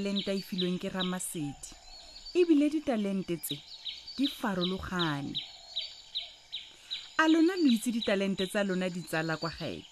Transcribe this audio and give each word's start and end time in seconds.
talente 0.00 0.32
e 0.32 0.40
filweng 0.40 0.80
ke 0.80 0.88
ramasedi 0.88 1.76
ebile 2.32 2.70
ditalente 2.72 3.36
tse 3.36 3.58
di 4.16 4.26
farologane 4.26 5.34
a 7.20 7.28
lona 7.28 7.52
lo 7.60 7.68
itse 7.68 7.90
ditalente 7.92 8.46
tsa 8.48 8.62
lona 8.64 8.88
di 8.88 9.02
tsala 9.04 9.36
kwa 9.36 9.52
gae 9.52 9.84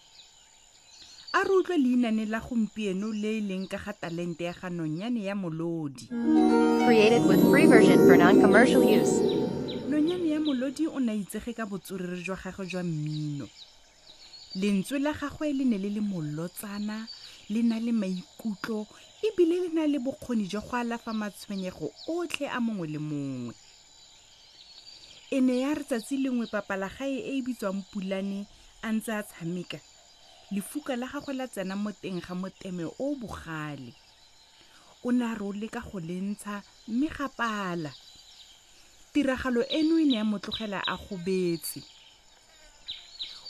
a 1.36 1.42
re 1.44 1.52
utlwe 1.52 1.76
leinane 1.76 2.24
la 2.24 2.40
gompieno 2.40 3.12
le 3.12 3.36
e 3.36 3.40
leng 3.44 3.68
ka 3.68 3.76
ga 3.76 3.92
talente 3.92 4.48
ya 4.48 4.56
ga 4.56 4.72
nonyane 4.72 5.28
ya 5.28 5.34
molodi 5.34 6.08
nonyane 9.88 10.28
ya 10.28 10.40
molodi 10.40 10.88
o 10.88 10.98
ne 11.04 11.12
a 11.12 11.14
itsege 11.20 11.52
ka 11.52 11.66
botswerere 11.68 12.24
jwa 12.24 12.36
gagwe 12.44 12.64
jwa 12.66 12.80
mmino 12.82 13.46
lentswe 14.56 15.04
la 15.04 15.12
gagwe 15.12 15.52
le 15.52 15.68
ne 15.68 15.76
le 15.76 15.92
le 16.00 16.00
molotsana 16.00 17.04
le 17.50 17.62
na 17.62 17.76
le 17.80 17.92
maikutlo 17.92 18.86
ebile 19.26 19.56
le 19.62 19.68
na 19.72 19.84
le 19.86 19.98
bokgoni 19.98 20.46
jwa 20.46 20.60
go 20.62 20.76
alafa 20.76 21.12
matshwenyego 21.14 21.88
otlhe 22.06 22.44
a 22.48 22.60
mongwe 22.60 22.86
le 22.88 22.98
mongwe 23.00 23.54
e 25.32 25.40
ne 25.40 25.60
ya 25.64 25.72
retsatsi 25.74 26.16
lengwe 26.20 26.46
papalagae 26.52 27.08
e 27.16 27.38
e 27.38 27.42
bitswang 27.42 27.80
pulane 27.92 28.46
a 28.82 28.92
ntse 28.92 29.12
a 29.12 29.22
tshameka 29.24 29.80
lefuka 30.52 30.96
la 30.96 31.06
gagwe 31.08 31.32
la 31.34 31.46
tsena 31.48 31.74
mo 31.76 31.90
teng 31.92 32.20
ga 32.20 32.34
moteme 32.34 32.84
o 32.84 32.92
o 33.00 33.16
bogale 33.20 33.92
o 35.04 35.08
ne 35.12 35.24
a 35.24 35.32
re 35.34 35.44
o 35.48 35.52
leka 35.52 35.80
go 35.80 35.98
le 36.00 36.20
ntsha 36.20 36.62
mme 36.88 37.08
gapala 37.18 37.92
tiragalo 39.12 39.64
eno 39.72 39.96
e 39.98 40.04
ne 40.04 40.20
ya 40.20 40.24
motlogela 40.24 40.84
a 40.86 40.96
gobetse 41.00 41.80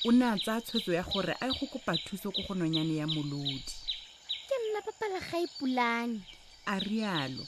o 0.07 0.11
ne 0.13 0.25
a 0.25 0.39
tsaya 0.39 0.61
tshwetso 0.63 0.93
ya 0.95 1.03
gore 1.03 1.35
a 1.43 1.47
ye 1.47 1.53
go 1.59 1.67
kopa 1.67 1.97
thuso 2.07 2.31
ko 2.31 2.43
go 2.47 2.55
nonyane 2.55 2.95
ya 2.97 3.07
molodi 3.07 3.75
la 5.13 5.21
ga 5.21 5.39
e 5.41 5.49
pulane 5.57 6.21
a 6.67 6.77
rialo 6.77 7.45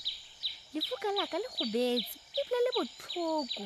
lefuka 0.72 1.08
laka 1.16 1.36
le 1.36 1.48
gobetse 1.58 2.16
ebile 2.40 2.60
le 2.64 2.70
botlhoko 2.78 3.64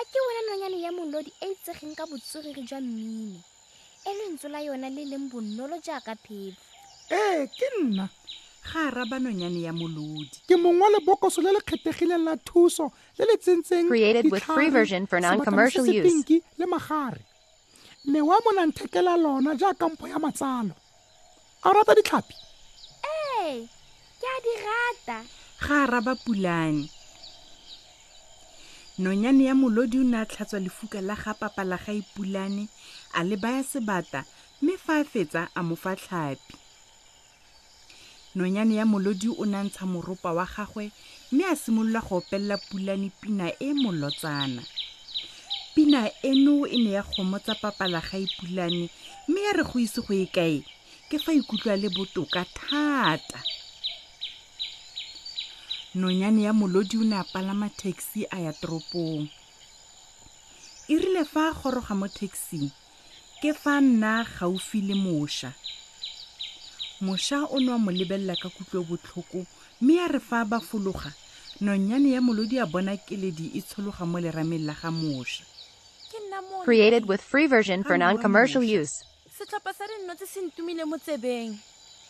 a 0.00 0.02
ke 0.10 0.18
nonyane 0.48 0.78
ya 0.84 0.90
molodi 0.92 1.32
e 1.40 1.46
itsegeng 1.56 1.96
ka 1.96 2.04
jwa 2.04 2.80
mmino 2.80 3.40
e 4.04 4.48
la 4.48 4.60
yona 4.60 4.88
le 4.92 5.04
leng 5.06 5.30
bonolo 5.32 5.80
jaaka 5.80 6.12
ee 7.10 7.46
ke 7.48 7.66
nna 7.80 8.08
ga 8.72 9.18
nonyane 9.18 9.60
ya 9.64 9.72
molodi 9.72 10.42
ke 10.46 10.54
lebokoso 10.60 11.40
le 11.40 11.52
le 11.56 11.60
kgethegileng 11.64 12.24
la 12.24 12.36
thuso 12.36 12.92
le 13.16 13.24
le 13.24 14.22
le 16.58 16.66
magare 16.68 17.22
monanthekela 18.06 19.16
lona 19.16 19.54
jaaka 19.56 19.88
mpho 19.88 20.08
ya 20.08 20.18
matsalo 20.20 20.74
a 21.64 21.72
rata 21.72 21.94
ditlhapi 21.96 22.43
ee 23.52 23.62
ke 24.20 24.26
a 24.34 24.38
di 24.44 24.52
rata 24.66 25.18
ga 25.64 25.76
a 25.84 25.86
raba 25.92 26.14
pulane 26.24 26.84
nonyane 29.04 29.42
ya 29.48 29.54
molodi 29.62 29.96
o 29.98 30.04
ne 30.10 30.16
a 30.16 30.24
tlhatswa 30.30 30.58
lefuka 30.66 30.98
la 31.08 31.14
gapapa 31.22 31.62
la 31.70 31.76
gaepulane 31.84 32.64
a 33.12 33.20
le 33.28 33.36
baya 33.44 33.62
sebata 33.70 34.20
mme 34.62 34.72
fa 34.84 34.94
a 35.00 35.04
fetsa 35.12 35.42
a 35.54 35.60
mo 35.68 35.74
fa 35.82 35.92
tlhapi 36.00 36.54
nonyane 38.36 38.72
ya 38.80 38.84
molodi 38.92 39.28
o 39.28 39.44
ne 39.52 39.56
a 39.56 39.62
ntsha 39.66 39.84
moropa 39.92 40.30
wa 40.38 40.46
gagwe 40.56 40.84
mme 41.32 41.44
a 41.44 41.56
simolola 41.60 42.00
go 42.06 42.14
opelela 42.20 42.56
pulane 42.68 43.08
pina 43.20 43.46
e 43.60 43.68
molotsana 43.82 44.62
pina 45.74 46.00
eno 46.30 46.54
e 46.66 46.76
ne 46.84 46.90
ya 46.96 47.02
kgomotsa 47.08 47.52
papala 47.62 48.00
gaepulane 48.08 48.84
mme 49.28 49.40
ya 49.46 49.52
re 49.58 49.62
go 49.68 49.76
ise 49.84 50.00
go 50.06 50.12
ye 50.20 50.26
kae 50.36 50.54
ke 51.14 51.22
fa 51.22 51.30
ikutlwa 51.30 51.76
le 51.78 51.88
botoka 51.94 52.42
thata 52.58 53.38
nonyane 55.94 56.42
ya 56.42 56.50
molodi 56.50 56.98
o 56.98 57.06
ne 57.06 57.14
a 57.22 57.22
palama 57.22 57.70
taxi 57.70 58.26
a 58.26 58.42
ya 58.42 58.50
toropong 58.52 59.22
e 60.90 60.94
rile 60.98 61.22
fa 61.22 61.54
a 61.54 61.54
goroga 61.54 61.94
mo 61.94 62.10
taxing 62.10 62.66
ke 63.38 63.54
fa 63.54 63.78
nna 63.80 64.26
gaufi 64.26 64.82
le 64.82 64.98
mošwa 64.98 65.54
mošwa 67.06 67.46
o 67.54 67.62
ne 67.62 67.70
mo 67.78 67.90
lebelela 67.94 68.34
ka 68.34 68.50
mme 69.80 69.94
a 70.02 70.08
re 70.10 70.18
fa 70.18 70.42
ba 70.42 70.58
fologa 70.58 71.14
nonyane 71.62 72.10
ya 72.10 72.18
molodi 72.20 72.58
a 72.58 72.66
bona 72.66 72.98
keledi 72.98 73.54
e 73.54 73.62
tshologa 73.62 74.02
mo 74.02 74.18
lerameng 74.18 74.66
la 74.66 74.74
ga 74.74 74.90
mošwa 74.90 75.46
created 76.66 77.06
with 77.06 77.22
free 77.22 77.46
version 77.46 77.84
for 77.86 77.94
non-commercial 77.96 78.66
use 78.66 79.06
setlhopha 79.34 79.74
sa 79.74 79.84
dinnotse 79.90 80.26
se 80.30 80.38
ntumile 80.46 80.86
mo 80.86 80.94
tsebeng 80.96 81.50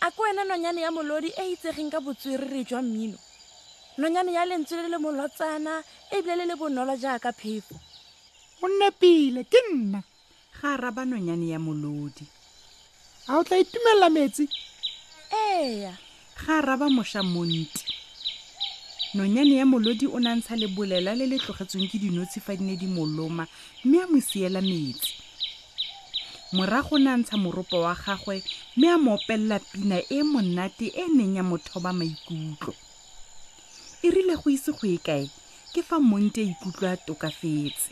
a 0.05 0.11
ko 0.13 0.21
wena 0.29 0.45
nonyane 0.45 0.85
ya 0.85 0.93
molodi 0.93 1.33
e 1.41 1.57
itsegeng 1.57 1.89
ka 1.89 2.01
botswerere 2.05 2.61
jwa 2.69 2.85
mmino 2.85 3.19
nonyane 3.97 4.31
ya 4.37 4.45
lentswe 4.45 4.77
le 4.85 4.89
le 4.93 4.99
molotsana 5.01 5.73
ebile 6.13 6.35
le 6.37 6.45
le 6.45 6.55
bonolo 6.61 6.93
jaaka 7.01 7.33
phepo 7.33 7.75
o 8.61 8.67
nne 8.69 8.91
pile 9.01 9.41
ke 9.49 9.57
nna 9.73 10.01
ga 10.61 10.69
a 10.77 10.77
raba 10.77 11.09
nonyane 11.09 11.49
ya 11.49 11.59
molodi 11.59 12.25
a 13.33 13.41
o 13.41 13.45
tla 13.45 13.57
itumelela 13.57 14.09
metsi 14.13 14.45
eya 15.33 15.97
ga 16.45 16.59
a 16.61 16.61
raba 16.61 16.93
mosha 16.93 17.23
monti 17.25 17.81
nonyane 19.17 19.57
ya 19.57 19.65
molodi 19.65 20.05
o 20.13 20.19
ne 20.21 20.29
a 20.29 20.37
ntsha 20.37 20.61
lebolela 20.61 21.17
le 21.17 21.25
le 21.27 21.41
tlogetsweng 21.41 21.89
ke 21.89 21.97
dinotshi 21.97 22.41
fa 22.45 22.53
di 22.53 22.65
ne 22.69 22.77
di 22.77 22.85
moloma 22.87 23.49
mme 23.85 23.97
a 24.05 24.07
mo 24.13 24.21
siela 24.21 24.61
metsi 24.61 25.24
morago 26.55 26.99
na 27.03 27.17
ntsha 27.19 27.37
moropo 27.37 27.81
wa 27.83 27.95
gagwe 28.07 28.43
mme 28.77 28.89
a 28.95 28.99
mo 28.99 29.15
opelela 29.19 29.59
pina 29.59 29.99
e 30.09 30.23
monate 30.23 30.87
e 30.87 31.07
neng 31.11 31.35
ya 31.37 31.43
mothoba 31.43 31.91
maikutlo 31.93 32.71
e 34.07 34.11
rile 34.15 34.37
go 34.39 34.47
ise 34.51 34.71
go 34.73 34.87
e 34.87 34.99
kae 35.03 35.27
ke 35.75 35.83
fa 35.83 35.99
monte 35.99 36.41
a 36.43 36.47
ikutlwa 36.47 36.93
a 36.93 36.97
tokafetse 36.97 37.91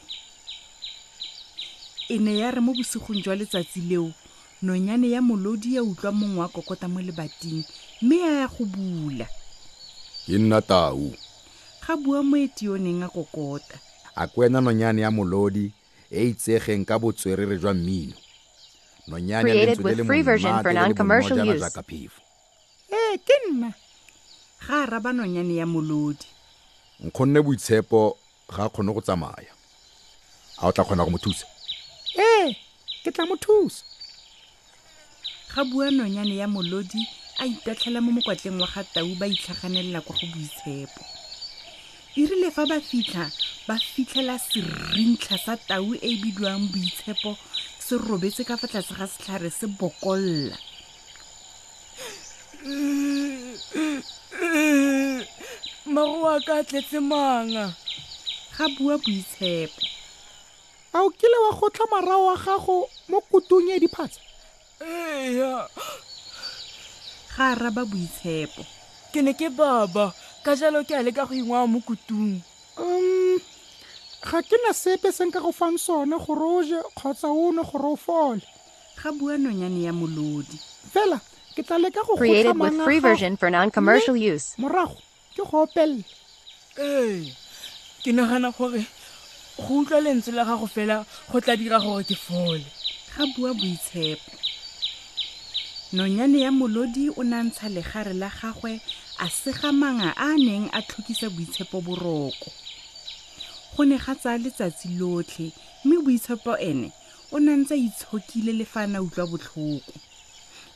e 2.09 2.19
ne 2.19 2.39
ya 2.39 2.50
re 2.55 2.61
mo 2.61 2.73
bosigong 2.75 3.19
jwa 3.23 3.34
letsatsi 3.34 3.81
leo 3.81 4.12
nonyane 4.62 5.11
ya 5.11 5.21
molodi 5.23 5.75
ya 5.75 5.83
utlwa 5.83 6.12
mongwe 6.12 6.41
wa 6.43 6.49
kokota 6.49 6.89
mo 6.89 7.03
lebating 7.03 7.67
mme 8.03 8.23
a 8.23 8.31
ya 8.47 8.47
go 8.47 8.65
bula 8.65 9.27
ke 10.27 10.39
nna 10.39 10.62
tau 10.62 11.11
ga 11.87 11.97
bua 11.97 12.23
moeti 12.23 12.71
yo 12.71 12.79
neng 12.79 13.03
a 13.03 13.09
kokota 13.09 13.75
a 14.15 14.27
kwena 14.27 14.61
nonyane 14.62 15.03
ya 15.03 15.11
molodi 15.11 15.73
e 16.11 16.29
itsegeng 16.31 16.87
ka 16.87 16.99
botswerere 16.99 17.59
jwa 17.59 17.75
mmino 17.75 18.22
created 19.10 19.80
with 19.82 20.06
free 20.06 20.22
version 20.22 20.62
for 20.62 20.72
non-commercial 20.72 21.42
use. 21.44 21.62
Eh, 22.92 23.16
kinna. 23.24 23.74
Ga 24.66 24.87
raba 24.87 25.12
nonyane 25.12 25.54
ya 25.56 25.66
molodi. 25.66 26.26
Nkhonne 27.00 27.43
boitshepo 27.43 28.16
ga 28.50 28.69
khone 28.69 28.93
go 28.93 29.00
tsamaya. 29.00 29.52
Ha 30.60 30.69
o 30.69 30.72
tla 30.72 30.84
khona 30.84 31.04
go 31.04 31.10
mothusa. 31.10 31.44
Eh, 32.19 32.52
ke 33.02 33.10
tla 33.14 33.25
mothusa. 33.26 33.82
Ga 35.55 35.64
bua 35.64 35.90
nonyane 35.90 36.37
ya 36.37 36.46
molodi 36.46 37.00
a 37.40 37.44
itatlhela 37.46 38.00
mo 38.05 38.12
mokwatleng 38.12 38.60
wa 38.60 38.69
ga 38.69 38.84
tau 38.84 39.08
ba 39.19 39.26
itlhaganelela 39.26 40.00
kwa 40.05 40.14
go 40.20 40.26
boitshepo. 40.28 41.02
Irile 42.16 42.50
fa 42.52 42.66
ba 42.69 42.76
fitla 42.81 43.32
ba 43.66 43.78
fitlhela 43.81 44.37
sirintla 44.38 45.38
sa 45.38 45.56
tau 45.56 45.94
e, 45.94 45.98
e 46.05 46.16
bidiwang 46.20 46.69
boitshepo 46.69 47.32
se 47.93 47.99
robetse 48.09 48.43
ka 48.49 48.56
fa 48.56 48.67
tlase 48.69 48.94
ga 48.99 49.06
setlhare 49.12 49.50
se 49.53 49.67
bokolla 49.79 50.56
mmago 55.91 56.21
a 56.35 56.37
ka 56.47 56.55
tletse 56.69 56.99
manga 57.11 57.67
ga 58.56 58.65
bua 58.77 58.94
boitshepo 59.03 59.83
a 60.97 60.99
o 61.05 61.09
kile 61.19 61.37
wa 61.44 61.50
gotlha 61.61 61.85
marao 61.93 62.23
wa 62.33 62.37
gago 62.44 62.79
mo 63.11 63.19
kutung 63.31 63.69
e 63.77 63.83
diphatsa 63.85 64.21
ee 64.81 65.44
ga 67.37 67.47
raba 67.61 67.83
boitshepo 67.93 68.62
ke 69.12 69.21
ne 69.23 69.33
ke 69.39 69.49
baba 69.59 70.15
ka 70.44 70.56
jalo 70.61 70.81
ke 70.89 70.94
a 70.97 71.03
leka 71.05 71.29
go 71.29 71.35
ingwaa 71.37 71.69
mo 71.69 71.81
kutung 71.85 72.41
ga 74.22 74.38
ke 74.40 74.54
na 74.62 74.72
sepe 74.72 75.10
se 75.10 75.24
nka 75.26 75.42
go 75.42 75.50
fang 75.50 75.74
sone 75.78 76.14
gore 76.22 76.46
o 76.58 76.62
je 76.62 76.78
kgotsa 76.96 77.26
o 77.26 77.50
nwe 77.50 77.64
gore 77.66 77.88
o 77.90 77.96
fole 77.98 78.42
ga 78.94 79.10
bua 79.19 79.34
nonyane 79.34 79.82
ya 79.82 79.90
molodi 79.92 80.54
fela 80.94 81.19
ke 81.54 81.62
tla 81.66 81.76
leka 81.82 82.06
go 82.06 82.14
created 82.16 82.54
with 82.54 82.78
free 82.86 83.02
version 83.02 83.34
for 83.36 83.50
non-commercial 83.50 84.14
use 84.14 84.54
morago 84.62 84.94
ke 85.34 85.42
go 85.42 85.66
opelela 85.66 85.98
ee 86.78 87.34
ke 88.06 88.14
nagana 88.14 88.54
gore 88.54 88.86
go 89.58 89.70
utlwa 89.82 89.98
lentswe 90.00 90.32
la 90.38 90.46
gago 90.46 90.70
fela 90.70 91.02
go 91.32 91.40
tla 91.42 91.56
dira 91.58 91.82
gore 91.82 92.06
ke 92.06 92.14
fole 92.14 92.62
ga 93.19 93.26
bua 93.34 93.50
boitshepo 93.58 94.32
nonyane 95.98 96.46
ya 96.46 96.54
molodi 96.54 97.10
o 97.10 97.26
ne 97.26 97.36
a 97.42 97.42
ntsha 97.42 97.66
legare 97.69 98.14
la 98.14 98.30
gagwe 98.30 98.78
a 99.19 99.26
sega 99.26 99.74
manga 99.74 100.14
a 100.14 100.30
a 100.38 100.38
neng 100.38 100.70
a 100.70 100.78
tlhokisa 100.86 101.26
boitshepo 101.26 101.82
boroko 101.82 102.46
go 103.76 103.82
ne 103.90 103.96
ga 104.04 104.12
tsaya 104.20 104.38
letsatsi 104.44 104.86
lotlhe 105.00 105.46
mme 105.84 105.96
boitshepo 106.04 106.52
ene 106.70 106.88
o 107.34 107.38
ne 107.44 107.52
ntse 107.56 107.72
a 107.72 107.78
itshokile 107.88 108.52
le 108.58 108.64
fa 108.69 108.82
a 108.84 108.86
na 108.92 108.98
utlwa 109.02 109.24
botlhoko 109.32 109.80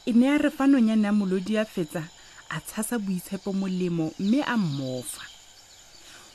e 0.08 0.12
ne 0.16 0.26
a 0.32 0.36
re 0.40 0.48
fanong 0.50 0.88
ya 0.88 0.96
ne 0.96 1.08
a 1.08 1.12
molodi 1.12 1.58
a 1.60 1.64
fetsa 1.64 2.02
a 2.48 2.56
tshasa 2.66 2.96
boitshepo 2.98 3.50
molemo 3.52 4.12
mme 4.18 4.40
a 4.42 4.56
mmofa 4.56 5.22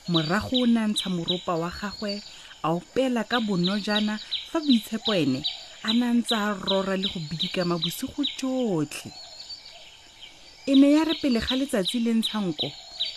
morago 0.08 0.62
o 0.62 0.66
ne 0.70 0.80
a 0.80 0.88
ntsha 0.88 1.10
moropa 1.10 1.56
wa 1.58 1.70
gagwe 1.82 2.22
a 2.64 2.68
opela 2.78 3.24
ka 3.26 3.42
bonojana 3.42 4.20
fa 4.52 4.62
boitshepo 4.62 5.12
ene 5.18 5.42
a 5.82 5.90
ne 5.98 6.06
a 6.06 6.14
ntse 6.14 6.36
a 6.38 6.54
rora 6.54 6.94
le 6.98 7.10
go 7.10 7.18
bidikama 7.26 7.78
bosigo 7.82 8.22
jotlhe 8.38 9.10
e 10.70 10.76
ne 10.78 10.92
ya 10.94 11.10
re 11.10 11.14
pele 11.18 11.42
ga 11.42 11.56
letsatsi 11.58 11.98
le 12.06 12.14
ntshanko 12.22 12.70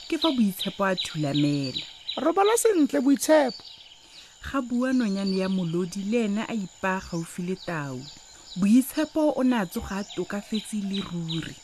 ke 0.08 0.16
fa 0.18 0.32
boitshepo 0.32 0.80
a 0.84 0.96
thulamela 0.96 1.84
robala 2.16 2.54
sentle 2.58 3.00
boitshepo 3.00 3.62
ga 4.52 4.60
bua 4.62 4.92
nonyane 4.92 5.38
ya 5.38 5.48
molodi 5.48 6.02
le 6.10 6.24
ene 6.24 6.42
a 6.46 6.98
gaufi 7.00 7.42
le 7.42 7.56
tau 7.66 7.98
boitshepo 8.56 9.34
o 9.36 9.42
ne 9.42 9.56
a 9.56 9.66
tsoga 9.66 9.96
a 9.98 10.04
tokafetse 10.04 10.76
le 10.78 11.02
ruri 11.02 11.54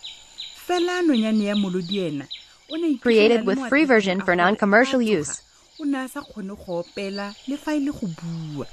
fela 0.66 1.02
nonyane 1.02 1.44
ya 1.44 1.54
molodi 1.54 1.98
ena 1.98 2.26
o 2.68 2.76
ne 2.76 2.98
created 2.98 3.46
with 3.46 3.60
free 3.68 3.84
version 3.84 4.20
for 4.20 4.34
non-commercial 4.34 5.00
use 5.00 5.40
o 5.80 5.84
ne 5.84 5.98
a 5.98 6.08
sa 6.08 6.20
kgone 6.20 6.56
go 6.58 6.82
opela 6.82 7.32
le 7.46 7.56
fa 7.56 7.74
e 7.74 7.78
le 7.78 7.92
go 7.94 8.08
bua 8.10 8.66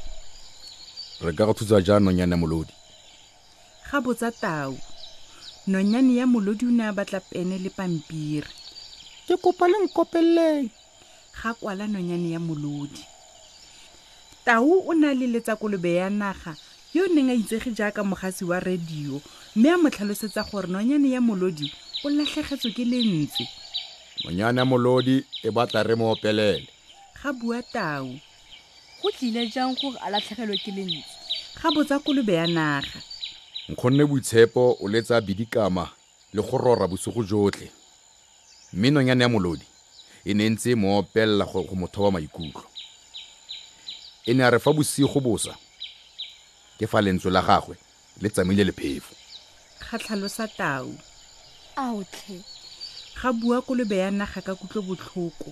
re 1.22 1.30
ka 1.34 1.46
go 1.46 1.54
thutsa 1.54 1.82
jang 1.86 2.00
nonyane 2.02 2.32
ya 2.34 2.38
molodi 2.38 2.74
ga 3.92 4.02
botsa 4.02 4.32
tau 4.32 4.74
nonyane 5.68 6.16
ya 6.16 6.26
molodi 6.26 6.66
o 6.66 6.72
ne 6.74 6.90
a 6.90 6.94
batla 6.94 7.20
pene 7.22 7.62
le 7.62 7.70
pampiri 7.70 8.50
ke 9.30 9.38
kopa 9.38 9.68
le 10.18 10.70
ga 11.44 11.54
kwala 11.54 11.88
nonyane 11.88 12.30
ya 12.34 12.40
molodi 12.40 13.04
tau 14.46 14.84
o 14.88 14.94
na 14.94 15.14
le 15.14 15.28
letsakolobe 15.28 15.94
ya 15.96 16.10
naga 16.10 16.58
yo 16.94 17.06
o 17.06 17.08
neng 17.14 17.30
a 17.30 17.34
itsege 17.38 17.70
jaaka 17.78 18.02
mogasi 18.04 18.46
wa 18.46 18.58
radio 18.60 19.22
mme 19.56 19.68
a 19.72 19.78
mo 19.78 19.90
tlhalosetsa 19.90 20.44
gore 20.50 20.68
nonyane 20.68 21.10
ya 21.14 21.22
molodi 21.22 21.70
o 22.04 22.10
latlhegetswe 22.10 22.72
ke 22.74 22.84
lentse 22.90 23.44
nonyane 24.26 24.58
ya 24.58 24.66
molodi 24.66 25.22
e 25.46 25.52
batla 25.54 25.84
re 25.86 25.94
mo 25.96 26.10
opelele 26.12 26.66
ga 27.22 27.30
bua 27.34 27.62
tau 27.62 28.18
go 29.02 29.10
tlile 29.14 29.46
jang 29.48 29.78
gore 29.78 30.00
a 30.02 30.10
latlhegelwe 30.10 30.58
ke 30.58 30.72
lentse 30.74 31.06
ga 31.62 31.70
botsa 31.70 32.00
kolobe 32.02 32.34
ya 32.34 32.48
naga 32.50 32.98
nkgonne 33.70 34.06
boitshepo 34.10 34.78
o 34.82 34.88
letsa 34.90 35.22
bidikama 35.22 35.86
le 36.34 36.42
go 36.42 36.58
rora 36.58 36.88
bosigo 36.90 37.22
jotlhe 37.24 37.70
mme 38.74 38.90
nonyane 38.90 39.22
ya 39.24 39.30
molodi 39.30 39.66
e 40.30 40.34
ne 40.38 40.46
ntse 40.52 40.72
mo 40.82 40.90
opelela 41.00 41.46
go 41.50 41.64
mo 41.82 41.88
thoba 41.94 42.10
maikutlo 42.20 42.62
e 44.30 44.34
ne 44.36 44.44
a 44.44 44.50
re 44.52 44.60
fa 44.60 44.72
bosigo 44.76 45.20
bosa 45.24 45.54
ke 46.78 46.84
fa 46.88 47.00
lentso 47.02 47.30
la 47.32 47.40
gagwe 47.42 47.78
le 48.22 48.28
tsamaile 48.30 48.64
le 48.68 48.74
phefo 48.76 49.16
tau 50.60 50.92
aotlhe 51.80 52.40
ga 53.22 53.32
bua 53.40 53.62
kolobe 53.64 53.98
ya 54.04 54.12
naga 54.12 54.42
ka 54.44 54.54
kutlo 54.60 54.82
botlhoko 54.84 55.48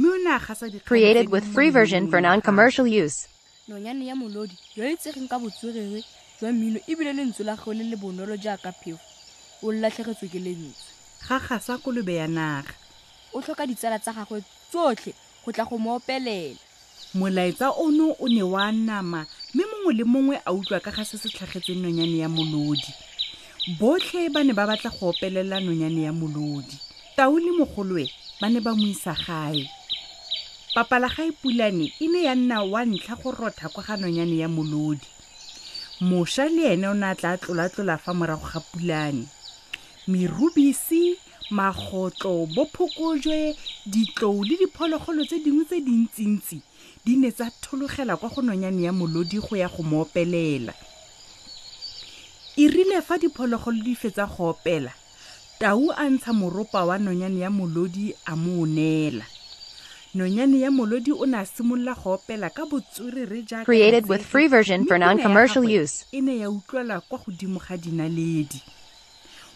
mme 0.00 0.08
o 0.08 0.18
ne 0.24 0.30
a 0.32 0.38
gasa 0.40 0.70
created 0.88 1.28
with 1.28 1.44
free 1.44 1.68
version 1.70 2.08
for 2.10 2.20
non-commercial 2.24 2.88
use 2.88 3.28
nonyane 3.68 4.06
ya 4.08 4.16
molodi 4.16 4.56
yo 4.76 4.88
e 4.88 4.96
ka 5.28 5.36
botswerere 5.38 6.00
jwa 6.40 6.48
mmino 6.52 6.80
ebile 6.88 7.12
lentswe 7.12 7.44
la 7.44 7.56
gago 7.60 7.74
le 7.76 7.84
le 7.84 7.96
bonolo 8.00 8.36
jaaka 8.40 8.72
phefo 8.72 9.00
o 9.62 9.68
latlhegetswe 9.72 10.28
ke 10.32 10.38
lentswe 10.40 10.88
ga 11.28 11.40
gasa 11.48 11.76
kolobe 11.78 12.14
ya 12.14 12.28
naga 12.28 12.72
o 13.34 13.38
tlhoka 13.40 13.66
ditsala 13.68 13.98
tsa 14.00 14.12
gagwe 14.16 14.38
tsotlhe 14.70 15.12
go 15.44 15.50
tla 15.54 15.64
go 15.68 15.76
mo 15.84 15.90
opelela 15.98 16.56
molaetsa 17.18 17.66
ono 17.84 18.06
o 18.20 18.26
ne 18.28 18.42
wa 18.52 18.66
nama 18.72 19.20
mme 19.54 19.64
mongwe 19.70 19.92
le 20.00 20.04
mongwe 20.12 20.36
a 20.44 20.50
utlwa 20.58 20.80
ka 20.84 20.90
ga 20.96 21.04
se 21.08 21.16
se 21.22 21.28
tlhagetseng 21.34 21.80
nonyane 21.82 22.16
ya 22.24 22.28
molodi 22.28 22.90
botlhe 23.80 24.28
ba 24.34 24.40
ne 24.44 24.52
ba 24.56 24.64
batla 24.68 24.90
go 24.96 25.04
opelela 25.12 25.56
nonyane 25.60 26.00
ya 26.08 26.12
molodi 26.12 26.76
tau 27.16 27.32
le 27.38 27.50
mogolwe 27.58 28.04
ba 28.40 28.46
ne 28.48 28.60
ba 28.60 28.72
mo 28.76 28.86
isa 28.88 29.12
gae 29.14 29.68
papala 30.74 31.08
ga 31.14 31.22
e 31.28 31.32
pulane 31.32 31.86
e 32.00 32.06
ne 32.08 32.18
ya 32.28 32.34
nna 32.34 32.62
wa 32.64 32.80
ntlha 32.84 33.14
go 33.20 33.30
rotha 33.32 33.68
kwa 33.68 33.82
ga 33.84 33.94
nonyane 33.96 34.36
ya 34.42 34.48
molodi 34.48 35.06
mošwa 36.00 36.44
le 36.48 36.62
ene 36.72 36.86
o 36.88 36.94
ne 36.94 37.06
a 37.08 37.14
tla 37.14 37.36
tlolatlola 37.38 37.96
fa 37.98 38.10
morago 38.14 38.44
ga 38.52 38.60
pulane 38.70 39.24
merubisi 40.08 41.16
magotlo 41.50 42.46
bo 42.46 42.64
phokojwe 42.68 43.54
ditlou 43.86 44.44
le 44.44 44.56
diphologolo 44.60 45.24
tse 45.24 45.40
dingwe 45.42 45.64
tse 45.64 45.80
dintsintsi 45.80 46.56
di 47.04 47.16
ne 47.16 47.30
tsa 47.32 47.48
thologela 47.62 48.16
kwa 48.16 48.28
go 48.28 48.42
nonyane 48.42 48.82
ya 48.82 48.92
molodi 48.92 49.38
go 49.40 49.56
ya 49.56 49.68
go 49.68 49.82
mo 49.82 50.02
opelela 50.04 50.74
e 52.56 52.68
rile 52.68 53.00
fa 53.02 53.16
diphologolo 53.18 53.82
di 53.82 53.94
fetsa 53.94 54.26
go 54.28 54.52
opela 54.52 54.92
tau 55.58 55.88
a 55.96 56.04
ntsha 56.10 56.32
moropa 56.32 56.84
wa 56.84 56.98
nonyane 56.98 57.40
ya 57.40 57.50
molodi 57.50 58.14
a 58.26 58.36
mo 58.36 58.62
o 58.62 58.66
neela 58.66 59.24
nonyane 60.14 60.60
ya 60.60 60.70
molodi 60.70 61.12
o 61.12 61.24
ne 61.24 61.38
a 61.38 61.44
simolola 61.46 61.94
go 61.96 62.12
opela 62.12 62.50
ka 62.50 62.66
botswerere 62.66 63.40
e 66.12 66.20
ne 66.20 66.36
ya 66.38 66.50
kwa 67.00 67.18
godimo 67.24 67.58
ga 67.68 67.76
dinaledi 67.76 68.62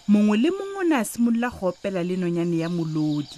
mongwe 0.08 0.36
le 0.36 0.50
mongwe 0.50 0.78
o 0.78 0.84
ne 0.88 0.94
a 0.96 1.04
simolola 1.04 1.48
go 1.50 1.68
opela 1.68 2.02
le 2.02 2.16
nonyane 2.16 2.58
ya 2.58 2.68
molodi 2.68 3.36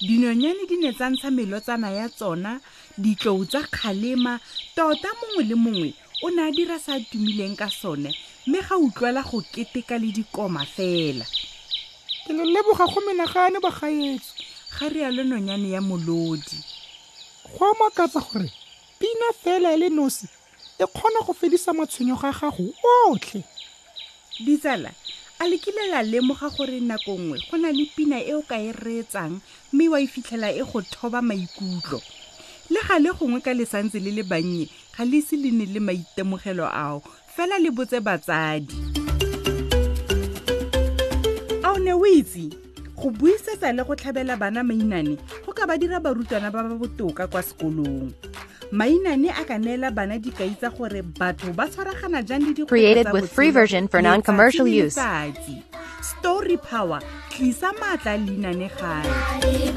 dinonyane 0.00 0.64
di 0.66 0.76
ne 0.80 0.92
tsa 0.92 1.10
ntsha 1.10 1.30
melotsana 1.30 1.90
ya 1.92 2.08
tsona 2.08 2.58
ditlou 2.98 3.44
tsa 3.44 3.60
kgalema 3.68 4.40
tota 4.74 5.08
mongwe 5.20 5.44
le 5.44 5.54
mongwe 5.54 5.94
o 6.24 6.30
ne 6.30 6.40
a 6.40 6.50
dira 6.50 6.78
sa 6.80 6.96
tumileng 7.00 7.54
ka 7.56 7.68
sone 7.68 8.16
mme 8.46 8.60
ga 8.64 8.76
utlwela 8.78 9.22
go 9.22 9.40
keteka 9.52 9.98
le 10.00 10.08
dikoma 10.08 10.64
fela 10.64 11.24
ke 12.26 12.32
leleboga 12.32 12.86
go 12.88 13.00
menagane 13.06 13.60
bagaetso 13.60 14.32
ga 14.80 14.88
rialo 14.88 15.22
nonyane 15.24 15.68
ya 15.68 15.80
molodi 15.80 16.58
go 17.58 17.64
amakatsa 17.76 18.20
gore 18.24 18.48
pina 18.98 19.32
fela 19.36 19.72
e 19.74 19.76
le 19.76 19.88
nosi 19.92 20.26
e 20.80 20.84
kgona 20.86 21.20
go 21.26 21.32
fedisa 21.36 21.76
matshwenyo 21.76 22.16
ga 22.16 22.32
gago 22.32 22.72
otlhe 23.12 23.44
ditsala 24.40 24.88
a 25.44 25.46
lekile 25.46 25.88
la 25.90 26.02
lemoga 26.02 26.48
gore 26.56 26.80
nako 26.80 27.12
nngwe 27.18 27.38
go 27.50 27.56
na 27.56 27.68
le 27.72 27.84
pina 27.96 28.16
e 28.16 28.32
o 28.32 28.42
ka 28.42 28.56
e 28.56 28.72
reetsang 28.72 29.40
mme 29.72 29.88
wa 29.92 30.00
e 30.00 30.06
fitlhela 30.06 30.48
e 30.52 30.64
go 30.64 30.80
thoba 30.80 31.20
maikutlo 31.22 32.00
le 32.72 32.80
ga 32.88 32.96
le 32.98 33.12
gongwe 33.12 33.42
ka 33.44 33.52
lesantse 33.54 34.00
le 34.00 34.08
le 34.12 34.22
bannye 34.24 34.68
ga 34.96 35.04
le 35.04 35.20
ise 35.20 35.36
le 35.36 35.50
ne 35.52 35.66
le 35.68 35.80
maitemogelo 35.84 36.64
ao 36.64 37.02
fela 37.36 37.58
le 37.60 37.68
botse 37.70 38.00
batsadi 38.00 38.72
a 41.60 41.76
o 41.76 41.76
ne 41.76 41.92
o 41.92 42.00
itse 42.08 42.48
go 42.96 43.12
buisetsa 43.12 43.68
le 43.76 43.84
go 43.84 43.92
tlhabela 43.96 44.40
bana 44.40 44.64
mainane 44.64 45.18
go 45.44 45.52
ka 45.52 45.66
ba 45.68 45.76
dira 45.76 46.00
barutwana 46.00 46.48
ba 46.48 46.64
ba 46.64 46.72
botoka 46.72 47.28
kwa 47.28 47.42
sekolong 47.44 48.16
Mainane 48.74 49.30
a 49.30 49.44
ka 49.46 49.56
neela 49.56 49.92
bana 49.94 50.18
dikai 50.18 50.50
tsa 50.58 50.68
gore 50.68 51.02
batho 51.14 51.54
ba 51.54 51.66
tshwaragana 51.70 52.26
jang 52.26 52.42
le 52.42 52.66
created 52.66 53.06
with 53.12 53.30
free 53.30 53.50
version 53.50 53.86
for 53.86 54.02
non-commercial 54.02 54.66
use. 54.66 54.98
Story 56.18 56.56
Power 56.56 56.98
tlisa 57.30 57.70
maatla 57.78 58.18
leinane 58.26 58.68
gae. 58.74 59.70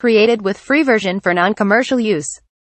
created 0.00 0.40
with 0.40 0.56
free 0.56 0.82
version 0.82 1.20
for 1.20 1.34
non-commercial 1.34 2.00
use. 2.00 2.40